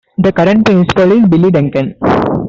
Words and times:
The 0.17 0.31
current 0.31 0.65
principal 0.65 1.11
is 1.11 1.29
Billy 1.29 1.51
Duncan. 1.51 1.93